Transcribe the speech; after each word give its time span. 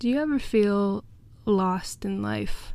Do 0.00 0.08
you 0.08 0.18
ever 0.18 0.38
feel 0.38 1.04
lost 1.44 2.06
in 2.06 2.22
life? 2.22 2.72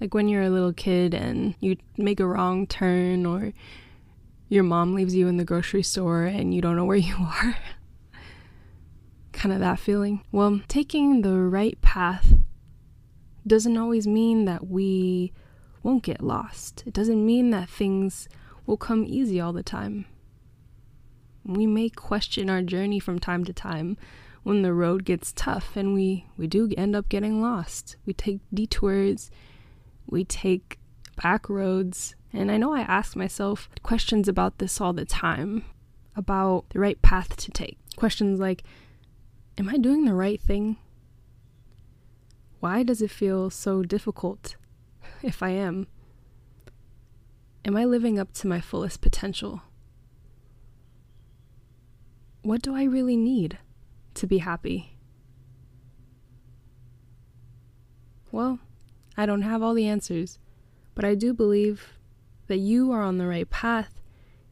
Like 0.00 0.14
when 0.14 0.28
you're 0.28 0.44
a 0.44 0.48
little 0.48 0.72
kid 0.72 1.12
and 1.12 1.54
you 1.60 1.76
make 1.98 2.20
a 2.20 2.26
wrong 2.26 2.66
turn, 2.66 3.26
or 3.26 3.52
your 4.48 4.62
mom 4.62 4.94
leaves 4.94 5.14
you 5.14 5.28
in 5.28 5.36
the 5.36 5.44
grocery 5.44 5.82
store 5.82 6.24
and 6.24 6.54
you 6.54 6.62
don't 6.62 6.76
know 6.76 6.86
where 6.86 6.96
you 7.10 7.14
are. 7.14 7.54
kind 9.32 9.52
of 9.52 9.60
that 9.60 9.78
feeling. 9.78 10.24
Well, 10.32 10.62
taking 10.68 11.20
the 11.20 11.36
right 11.36 11.78
path 11.82 12.32
doesn't 13.46 13.76
always 13.76 14.06
mean 14.06 14.46
that 14.46 14.68
we 14.68 15.34
won't 15.82 16.02
get 16.02 16.22
lost. 16.22 16.82
It 16.86 16.94
doesn't 16.94 17.26
mean 17.26 17.50
that 17.50 17.68
things 17.68 18.26
will 18.64 18.78
come 18.78 19.04
easy 19.06 19.38
all 19.38 19.52
the 19.52 19.62
time. 19.62 20.06
We 21.44 21.66
may 21.66 21.90
question 21.90 22.48
our 22.48 22.62
journey 22.62 23.00
from 23.00 23.18
time 23.18 23.44
to 23.44 23.52
time 23.52 23.98
when 24.42 24.62
the 24.62 24.72
road 24.72 25.04
gets 25.04 25.32
tough 25.32 25.76
and 25.76 25.94
we, 25.94 26.26
we 26.36 26.46
do 26.46 26.72
end 26.76 26.96
up 26.96 27.08
getting 27.08 27.40
lost. 27.40 27.96
We 28.04 28.12
take 28.12 28.40
detours, 28.52 29.30
we 30.06 30.24
take 30.24 30.78
back 31.22 31.48
roads, 31.48 32.14
and 32.32 32.50
I 32.50 32.56
know 32.56 32.74
I 32.74 32.80
ask 32.80 33.14
myself 33.14 33.68
questions 33.82 34.28
about 34.28 34.58
this 34.58 34.80
all 34.80 34.92
the 34.92 35.04
time 35.04 35.64
about 36.16 36.68
the 36.70 36.78
right 36.78 37.00
path 37.02 37.36
to 37.36 37.50
take. 37.50 37.78
Questions 37.96 38.40
like 38.40 38.62
Am 39.58 39.68
I 39.68 39.76
doing 39.76 40.06
the 40.06 40.14
right 40.14 40.40
thing? 40.40 40.76
Why 42.60 42.82
does 42.82 43.02
it 43.02 43.10
feel 43.10 43.50
so 43.50 43.82
difficult 43.82 44.56
if 45.22 45.42
I 45.42 45.50
am? 45.50 45.86
Am 47.64 47.76
I 47.76 47.84
living 47.84 48.18
up 48.18 48.32
to 48.34 48.46
my 48.46 48.60
fullest 48.60 49.00
potential? 49.00 49.62
What 52.42 52.62
do 52.62 52.74
I 52.74 52.84
really 52.84 53.16
need 53.16 53.58
to 54.14 54.26
be 54.26 54.38
happy? 54.38 54.96
Well, 58.30 58.58
I 59.16 59.26
don't 59.26 59.42
have 59.42 59.62
all 59.62 59.74
the 59.74 59.86
answers, 59.86 60.38
but 60.94 61.04
I 61.04 61.14
do 61.14 61.34
believe 61.34 61.98
that 62.46 62.58
you 62.58 62.92
are 62.92 63.02
on 63.02 63.18
the 63.18 63.26
right 63.26 63.48
path 63.48 64.00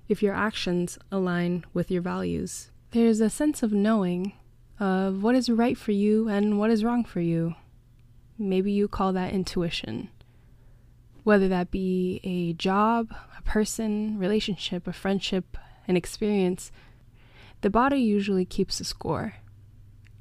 if 0.08 0.22
your 0.22 0.34
actions 0.34 0.98
align 1.10 1.64
with 1.72 1.90
your 1.90 2.02
values. 2.02 2.70
There's 2.90 3.20
a 3.20 3.30
sense 3.30 3.62
of 3.62 3.72
knowing 3.72 4.32
of 4.78 5.22
what 5.22 5.34
is 5.34 5.48
right 5.48 5.78
for 5.78 5.92
you 5.92 6.28
and 6.28 6.58
what 6.58 6.70
is 6.70 6.84
wrong 6.84 7.04
for 7.04 7.20
you. 7.20 7.54
Maybe 8.38 8.72
you 8.72 8.88
call 8.88 9.12
that 9.12 9.32
intuition 9.32 10.10
whether 11.24 11.48
that 11.48 11.70
be 11.70 12.20
a 12.24 12.52
job, 12.54 13.14
a 13.38 13.42
person, 13.42 14.18
relationship, 14.18 14.86
a 14.86 14.92
friendship, 14.92 15.56
an 15.86 15.96
experience, 15.96 16.72
the 17.60 17.70
body 17.70 17.98
usually 17.98 18.44
keeps 18.44 18.80
a 18.80 18.84
score. 18.84 19.34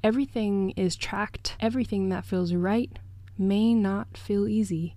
Everything 0.02 0.70
is 0.70 0.96
tracked, 0.96 1.56
everything 1.60 2.08
that 2.08 2.24
feels 2.24 2.54
right 2.54 2.98
may 3.36 3.74
not 3.74 4.16
feel 4.16 4.48
easy, 4.48 4.96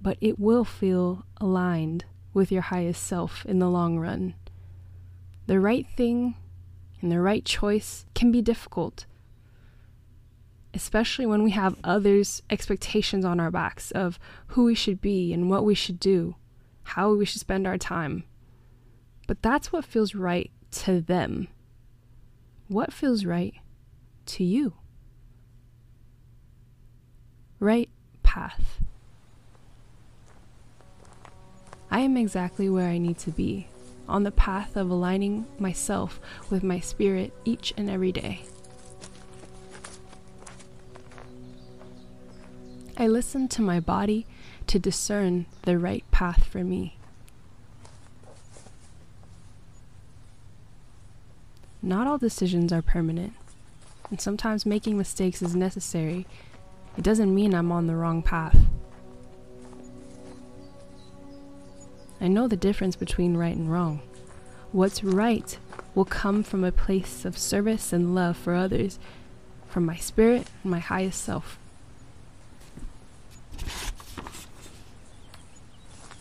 but 0.00 0.16
it 0.20 0.38
will 0.38 0.64
feel 0.64 1.24
aligned 1.38 2.04
with 2.32 2.52
your 2.52 2.62
highest 2.62 3.02
self 3.02 3.44
in 3.46 3.58
the 3.58 3.68
long 3.68 3.98
run. 3.98 4.34
The 5.46 5.58
right 5.58 5.86
thing 5.96 6.36
and 7.00 7.10
the 7.10 7.20
right 7.20 7.44
choice 7.44 8.06
can 8.14 8.30
be 8.30 8.40
difficult, 8.40 9.06
especially 10.72 11.26
when 11.26 11.42
we 11.42 11.50
have 11.50 11.76
others' 11.82 12.42
expectations 12.48 13.24
on 13.24 13.40
our 13.40 13.50
backs 13.50 13.90
of 13.90 14.20
who 14.48 14.64
we 14.64 14.76
should 14.76 15.00
be 15.00 15.32
and 15.32 15.50
what 15.50 15.64
we 15.64 15.74
should 15.74 15.98
do, 15.98 16.36
how 16.84 17.12
we 17.12 17.24
should 17.24 17.40
spend 17.40 17.66
our 17.66 17.78
time. 17.78 18.22
But 19.26 19.42
that's 19.42 19.72
what 19.72 19.84
feels 19.84 20.14
right 20.14 20.52
to 20.70 21.00
them. 21.00 21.48
What 22.68 22.92
feels 22.92 23.24
right 23.24 23.54
to 24.26 24.44
you? 24.44 24.74
Right 27.58 27.88
path. 28.22 28.80
I 31.90 32.00
am 32.00 32.16
exactly 32.16 32.70
where 32.70 32.88
I 32.88 32.98
need 32.98 33.18
to 33.18 33.30
be, 33.30 33.68
on 34.08 34.22
the 34.22 34.30
path 34.30 34.76
of 34.76 34.90
aligning 34.90 35.46
myself 35.58 36.20
with 36.48 36.62
my 36.62 36.80
spirit 36.80 37.32
each 37.44 37.74
and 37.76 37.90
every 37.90 38.12
day. 38.12 38.44
I 42.96 43.08
listen 43.08 43.48
to 43.48 43.62
my 43.62 43.80
body 43.80 44.26
to 44.68 44.78
discern 44.78 45.46
the 45.62 45.78
right 45.78 46.04
path 46.10 46.44
for 46.44 46.62
me. 46.62 46.96
Not 51.82 52.06
all 52.06 52.16
decisions 52.16 52.72
are 52.72 52.80
permanent, 52.80 53.32
and 54.12 54.20
sometimes 54.20 54.66
making 54.66 54.98
mistakes 54.98 55.40
is 55.40 55.56
necessary. 55.56 56.26
It 56.98 57.02
doesn't 57.02 57.34
mean 57.34 57.54
I'm 57.54 57.72
on 57.72 57.86
the 57.86 57.96
wrong 57.96 58.22
path. 58.22 58.58
I 62.20 62.28
know 62.28 62.46
the 62.46 62.54
difference 62.54 62.94
between 62.94 63.38
right 63.38 63.56
and 63.56 63.72
wrong. 63.72 64.02
What's 64.70 65.02
right 65.02 65.58
will 65.94 66.04
come 66.04 66.42
from 66.42 66.62
a 66.62 66.70
place 66.70 67.24
of 67.24 67.38
service 67.38 67.90
and 67.90 68.14
love 68.14 68.36
for 68.36 68.54
others, 68.54 68.98
from 69.66 69.86
my 69.86 69.96
spirit 69.96 70.48
and 70.62 70.70
my 70.70 70.78
highest 70.78 71.24
self. 71.24 71.58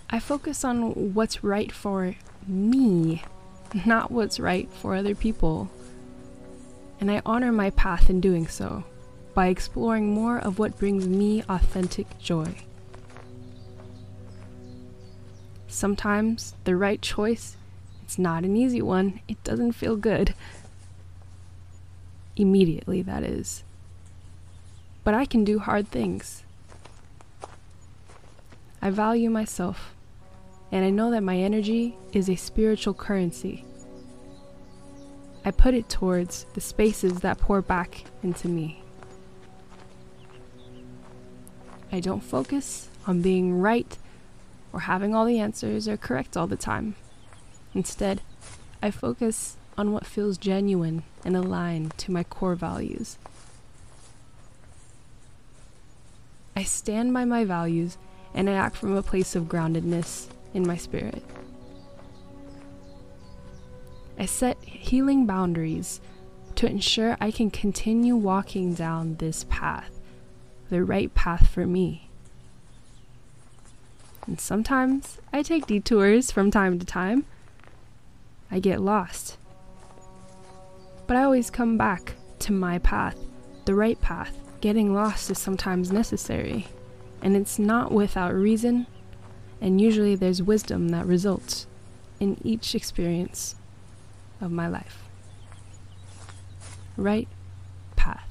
I 0.09 0.19
focus 0.19 0.63
on 0.63 1.13
what's 1.13 1.44
right 1.44 1.73
for 1.73 2.16
me, 2.47 3.23
not 3.85 4.12
what's 4.12 4.40
right 4.40 4.72
for 4.72 4.96
other 4.96 5.13
people. 5.13 5.69
And 7.02 7.12
I 7.12 7.22
honor 7.26 7.52
my 7.52 7.72
path 7.72 8.10
in 8.10 8.22
doing 8.22 8.48
so 8.48 8.86
by 9.34 9.48
exploring 9.48 10.14
more 10.14 10.38
of 10.38 10.60
what 10.60 10.78
brings 10.78 11.08
me 11.08 11.44
authentic 11.50 12.20
joy. 12.20 12.56
Sometimes 15.68 16.54
the 16.64 16.76
right 16.76 17.02
choice, 17.02 17.58
it's 18.04 18.20
not 18.20 18.44
an 18.44 18.56
easy 18.56 18.82
one. 18.82 19.20
It 19.28 19.44
doesn't 19.44 19.72
feel 19.72 19.96
good. 19.96 20.36
Immediately, 22.36 23.02
that 23.02 23.24
is. 23.24 23.64
But 25.04 25.16
I 25.16 25.26
can 25.26 25.44
do 25.44 25.58
hard 25.58 25.88
things. 25.88 26.44
I 28.80 28.92
value 28.92 29.30
myself 29.30 29.96
and 30.72 30.86
I 30.86 30.90
know 30.90 31.10
that 31.12 31.24
my 31.24 31.38
energy 31.38 31.98
is 32.14 32.30
a 32.30 32.36
spiritual 32.36 32.94
currency. 32.94 33.66
I 35.44 35.52
put 35.52 35.74
it 35.74 35.90
towards 35.90 36.46
the 36.53 36.62
spaces 36.62 37.22
that 37.22 37.40
pour 37.40 37.62
back 37.62 38.06
into 38.22 38.47
me. 38.47 38.84
I 41.91 42.00
don't 42.00 42.22
focus 42.22 42.90
on 43.07 43.22
being 43.22 43.59
right 43.59 43.97
or 44.72 44.81
having 44.81 45.13
all 45.13 45.25
the 45.25 45.40
answers 45.40 45.88
or 45.88 45.97
correct 45.97 46.38
all 46.38 46.47
the 46.47 46.56
time. 46.56 46.96
Instead, 47.74 48.22
I 48.81 48.91
focus 48.91 49.57
on 49.78 49.91
what 49.91 50.06
feels 50.06 50.38
genuine 50.38 51.03
and 51.25 51.35
aligned 51.35 51.97
to 51.97 52.12
my 52.12 52.23
core 52.23 52.56
values. 52.56 53.18
I 56.56 56.63
stand 56.63 57.13
by 57.13 57.25
my 57.25 57.46
values 57.46 57.97
and 58.34 58.50
I 58.50 58.53
act 58.53 58.78
from 58.78 58.96
a 58.96 59.03
place 59.03 59.35
of 59.35 59.46
groundedness 59.46 60.28
in 60.53 60.68
my 60.68 60.78
spirit. 60.78 61.23
I 64.18 64.26
set 64.26 64.64
healing 64.64 65.26
boundaries 65.26 66.02
to 66.56 66.68
ensure 66.68 67.18
I 67.20 67.32
can 67.32 67.50
continue 67.50 68.16
walking 68.16 68.74
down 68.74 69.16
this 69.16 69.46
path, 69.50 70.00
the 70.70 70.84
right 70.84 71.14
path 71.14 71.48
for 71.48 71.66
me. 71.66 72.10
And 74.28 74.40
sometimes 74.40 75.18
I 75.34 75.42
take 75.42 75.68
detours 75.68 76.32
from 76.32 76.52
time 76.52 76.78
to 76.80 76.86
time. 76.86 77.26
I 78.52 78.60
get 78.60 78.82
lost. 78.82 79.38
But 81.08 81.18
I 81.18 81.24
always 81.24 81.50
come 81.50 81.78
back 81.78 82.16
to 82.40 82.52
my 82.52 82.80
path, 82.80 83.18
the 83.66 83.76
right 83.76 84.00
path. 84.02 84.38
Getting 84.62 84.94
lost 84.94 85.32
is 85.32 85.40
sometimes 85.40 85.91
necessary, 85.91 86.68
and 87.22 87.35
it's 87.35 87.58
not 87.58 87.91
without 87.91 88.34
reason 88.34 88.85
and 89.62 89.80
usually 89.80 90.16
there's 90.16 90.41
wisdom 90.41 90.90
that 90.90 91.06
results 91.06 91.68
in 92.20 92.38
each 92.44 92.74
experience 92.74 93.56
of 94.41 94.52
my 94.52 94.67
life. 94.67 95.03
Right 96.97 97.28
path. 97.96 98.28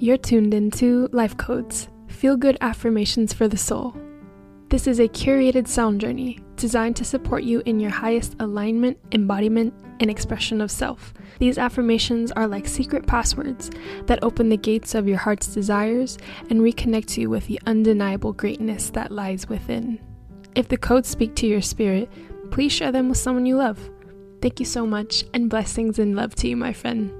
You're 0.00 0.16
tuned 0.16 0.54
into 0.54 1.08
Life 1.12 1.36
Codes 1.36 1.88
Feel 2.06 2.36
Good 2.36 2.56
Affirmations 2.60 3.32
for 3.32 3.48
the 3.48 3.56
Soul. 3.56 3.94
This 4.70 4.86
is 4.86 5.00
a 5.00 5.08
curated 5.08 5.66
sound 5.66 5.98
journey 5.98 6.40
designed 6.56 6.94
to 6.96 7.04
support 7.04 7.42
you 7.42 7.62
in 7.64 7.80
your 7.80 7.90
highest 7.90 8.36
alignment, 8.38 8.98
embodiment, 9.12 9.72
and 10.00 10.10
expression 10.10 10.60
of 10.60 10.70
self. 10.70 11.14
These 11.38 11.56
affirmations 11.56 12.32
are 12.32 12.46
like 12.46 12.68
secret 12.68 13.06
passwords 13.06 13.70
that 14.04 14.22
open 14.22 14.50
the 14.50 14.58
gates 14.58 14.94
of 14.94 15.08
your 15.08 15.16
heart's 15.16 15.46
desires 15.46 16.18
and 16.50 16.60
reconnect 16.60 17.16
you 17.16 17.30
with 17.30 17.46
the 17.46 17.58
undeniable 17.64 18.34
greatness 18.34 18.90
that 18.90 19.10
lies 19.10 19.48
within. 19.48 20.00
If 20.54 20.68
the 20.68 20.76
codes 20.76 21.08
speak 21.08 21.34
to 21.36 21.46
your 21.46 21.62
spirit, 21.62 22.10
please 22.50 22.72
share 22.72 22.92
them 22.92 23.08
with 23.08 23.16
someone 23.16 23.46
you 23.46 23.56
love. 23.56 23.90
Thank 24.42 24.60
you 24.60 24.66
so 24.66 24.86
much, 24.86 25.24
and 25.32 25.48
blessings 25.48 25.98
and 25.98 26.14
love 26.14 26.34
to 26.36 26.48
you, 26.48 26.56
my 26.56 26.74
friend. 26.74 27.10